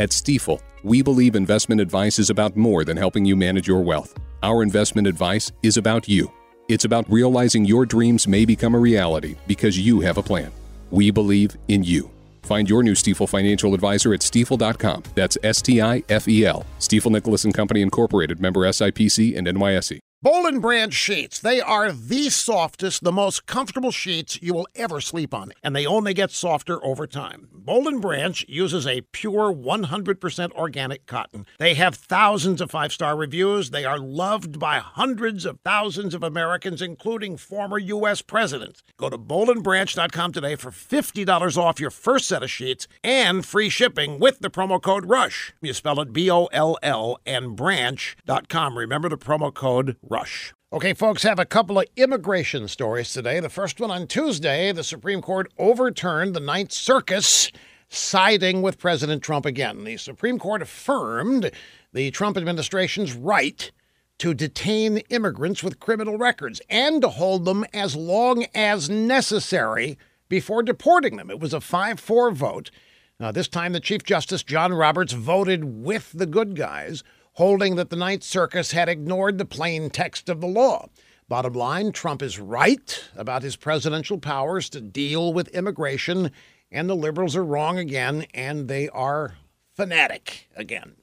At 0.00 0.12
Stifel, 0.12 0.62
we 0.82 1.02
believe 1.02 1.36
investment 1.36 1.78
advice 1.78 2.18
is 2.18 2.30
about 2.30 2.56
more 2.56 2.86
than 2.86 2.96
helping 2.96 3.26
you 3.26 3.36
manage 3.36 3.68
your 3.68 3.82
wealth. 3.82 4.18
Our 4.42 4.62
investment 4.62 5.06
advice 5.06 5.52
is 5.62 5.76
about 5.76 6.08
you. 6.08 6.32
It's 6.70 6.86
about 6.86 7.04
realizing 7.10 7.66
your 7.66 7.84
dreams 7.84 8.26
may 8.26 8.46
become 8.46 8.74
a 8.74 8.78
reality 8.78 9.36
because 9.46 9.78
you 9.78 10.00
have 10.00 10.16
a 10.16 10.22
plan. 10.22 10.52
We 10.90 11.10
believe 11.10 11.54
in 11.68 11.84
you. 11.84 12.10
Find 12.44 12.66
your 12.66 12.82
new 12.82 12.94
Stifel 12.94 13.28
financial 13.28 13.74
advisor 13.74 14.14
at 14.14 14.20
stifel.com. 14.20 15.02
That's 15.14 15.36
S 15.42 15.60
T 15.60 15.82
I 15.82 16.02
F 16.08 16.26
E 16.26 16.46
L. 16.46 16.64
Stifel 16.78 17.10
Nicolaus 17.10 17.44
and 17.44 17.52
Company 17.52 17.82
Incorporated, 17.82 18.40
member 18.40 18.60
SIPC 18.60 19.36
and 19.36 19.46
NYSE. 19.46 19.98
Boll 20.22 20.52
& 20.52 20.60
Branch 20.60 20.92
sheets. 20.92 21.38
They 21.38 21.62
are 21.62 21.90
the 21.92 22.28
softest, 22.28 23.02
the 23.02 23.10
most 23.10 23.46
comfortable 23.46 23.90
sheets 23.90 24.38
you 24.42 24.52
will 24.52 24.68
ever 24.74 25.00
sleep 25.00 25.32
on, 25.32 25.50
and 25.62 25.74
they 25.74 25.86
only 25.86 26.12
get 26.12 26.30
softer 26.30 26.84
over 26.84 27.06
time. 27.06 27.48
Boll 27.54 27.90
& 27.98 28.00
Branch 28.00 28.44
uses 28.46 28.86
a 28.86 29.00
pure 29.12 29.50
100% 29.50 30.52
organic 30.52 31.06
cotton. 31.06 31.46
They 31.58 31.72
have 31.72 31.94
thousands 31.94 32.60
of 32.60 32.70
five-star 32.70 33.16
reviews. 33.16 33.70
They 33.70 33.86
are 33.86 33.98
loved 33.98 34.58
by 34.58 34.80
hundreds 34.80 35.46
of 35.46 35.58
thousands 35.64 36.14
of 36.14 36.22
Americans, 36.22 36.82
including 36.82 37.38
former 37.38 37.78
U.S. 37.78 38.20
presidents. 38.20 38.82
Go 38.98 39.08
to 39.08 39.16
bollandbranch.com 39.16 40.32
today 40.32 40.54
for 40.54 40.70
$50 40.70 41.56
off 41.56 41.80
your 41.80 41.90
first 41.90 42.28
set 42.28 42.42
of 42.42 42.50
sheets 42.50 42.86
and 43.02 43.46
free 43.46 43.70
shipping 43.70 44.18
with 44.18 44.40
the 44.40 44.50
promo 44.50 44.82
code 44.82 45.06
RUSH. 45.06 45.54
You 45.62 45.72
spell 45.72 45.98
it 46.00 46.12
B-O-L-L 46.12 47.20
and 47.24 47.56
branch.com. 47.56 48.76
Remember 48.76 49.08
the 49.08 49.16
promo 49.16 49.54
code 49.54 49.96
rush. 50.10 50.52
Okay, 50.72 50.92
folks, 50.92 51.22
have 51.22 51.38
a 51.38 51.46
couple 51.46 51.78
of 51.78 51.86
immigration 51.96 52.68
stories 52.68 53.12
today. 53.12 53.40
The 53.40 53.48
first 53.48 53.80
one 53.80 53.90
on 53.90 54.06
Tuesday, 54.06 54.72
the 54.72 54.84
Supreme 54.84 55.22
Court 55.22 55.50
overturned 55.56 56.34
the 56.34 56.40
Ninth 56.40 56.72
Circus, 56.72 57.50
siding 57.88 58.60
with 58.60 58.78
President 58.78 59.22
Trump 59.22 59.46
again. 59.46 59.84
The 59.84 59.96
Supreme 59.96 60.38
Court 60.38 60.62
affirmed 60.62 61.50
the 61.92 62.10
Trump 62.10 62.36
administration's 62.36 63.14
right 63.14 63.70
to 64.18 64.34
detain 64.34 64.98
immigrants 65.08 65.62
with 65.62 65.80
criminal 65.80 66.18
records 66.18 66.60
and 66.68 67.00
to 67.02 67.08
hold 67.08 67.44
them 67.44 67.64
as 67.72 67.96
long 67.96 68.46
as 68.54 68.90
necessary 68.90 69.96
before 70.28 70.62
deporting 70.62 71.16
them. 71.16 71.30
It 71.30 71.40
was 71.40 71.54
a 71.54 71.60
5 71.60 71.98
4 71.98 72.30
vote. 72.32 72.70
Uh, 73.18 73.32
this 73.32 73.48
time, 73.48 73.72
the 73.72 73.80
Chief 73.80 74.02
Justice, 74.02 74.42
John 74.42 74.72
Roberts, 74.72 75.12
voted 75.12 75.84
with 75.84 76.12
the 76.12 76.26
good 76.26 76.56
guys 76.56 77.02
holding 77.32 77.76
that 77.76 77.90
the 77.90 77.96
Ninth 77.96 78.22
Circus 78.22 78.72
had 78.72 78.88
ignored 78.88 79.38
the 79.38 79.44
plain 79.44 79.90
text 79.90 80.28
of 80.28 80.40
the 80.40 80.46
law. 80.46 80.88
Bottom 81.28 81.52
line 81.52 81.92
Trump 81.92 82.22
is 82.22 82.40
right 82.40 83.04
about 83.16 83.42
his 83.42 83.56
presidential 83.56 84.18
powers 84.18 84.68
to 84.70 84.80
deal 84.80 85.32
with 85.32 85.48
immigration, 85.48 86.32
and 86.72 86.90
the 86.90 86.96
liberals 86.96 87.36
are 87.36 87.44
wrong 87.44 87.78
again, 87.78 88.26
and 88.34 88.66
they 88.66 88.88
are 88.88 89.36
fanatic 89.76 90.48
again. 90.56 90.96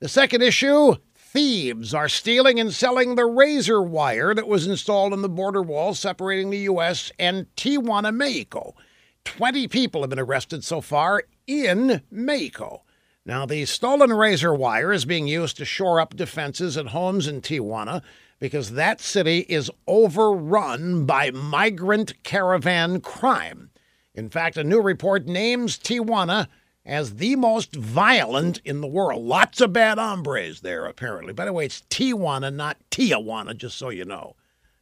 The 0.00 0.08
second 0.08 0.42
issue 0.42 0.96
thieves 1.14 1.94
are 1.94 2.08
stealing 2.08 2.58
and 2.58 2.72
selling 2.72 3.14
the 3.14 3.26
razor 3.26 3.80
wire 3.80 4.34
that 4.34 4.48
was 4.48 4.66
installed 4.66 5.12
in 5.12 5.22
the 5.22 5.28
border 5.28 5.62
wall 5.62 5.94
separating 5.94 6.50
the 6.50 6.58
U.S. 6.58 7.12
and 7.18 7.46
Tijuana, 7.54 8.12
Mexico. 8.12 8.74
20 9.24 9.68
people 9.68 10.00
have 10.00 10.10
been 10.10 10.18
arrested 10.18 10.64
so 10.64 10.80
far 10.80 11.22
in 11.46 12.02
Mexico. 12.10 12.82
Now, 13.26 13.44
the 13.46 13.64
stolen 13.66 14.12
razor 14.12 14.54
wire 14.54 14.92
is 14.92 15.04
being 15.04 15.26
used 15.26 15.56
to 15.58 15.64
shore 15.64 16.00
up 16.00 16.16
defenses 16.16 16.76
at 16.76 16.88
homes 16.88 17.26
in 17.26 17.42
Tijuana 17.42 18.02
because 18.38 18.72
that 18.72 19.00
city 19.00 19.40
is 19.40 19.70
overrun 19.86 21.04
by 21.04 21.30
migrant 21.30 22.22
caravan 22.22 23.00
crime. 23.00 23.70
In 24.14 24.30
fact, 24.30 24.56
a 24.56 24.64
new 24.64 24.80
report 24.80 25.26
names 25.26 25.78
Tijuana 25.78 26.48
as 26.84 27.16
the 27.16 27.36
most 27.36 27.76
violent 27.76 28.60
in 28.64 28.80
the 28.80 28.88
world. 28.88 29.22
Lots 29.22 29.60
of 29.60 29.72
bad 29.72 29.98
hombres 29.98 30.62
there, 30.62 30.86
apparently. 30.86 31.32
By 31.34 31.44
the 31.44 31.52
way, 31.52 31.66
it's 31.66 31.82
Tijuana, 31.90 32.52
not 32.52 32.78
Tijuana, 32.90 33.56
just 33.56 33.76
so 33.76 33.90
you 33.90 34.06
know. 34.06 34.34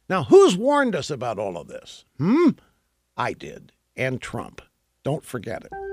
Now, 0.07 0.23
who's 0.23 0.57
warned 0.57 0.95
us 0.95 1.11
about 1.11 1.37
all 1.37 1.57
of 1.57 1.67
this? 1.67 2.05
Hmm? 2.17 2.51
I 3.17 3.33
did. 3.33 3.73
And 3.95 4.21
Trump. 4.21 4.61
Don't 5.03 5.25
forget 5.25 5.65
it. 5.65 5.88